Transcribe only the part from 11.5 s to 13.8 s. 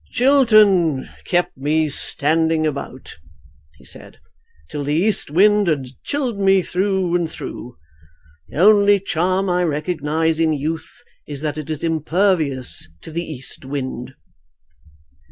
it is impervious to the east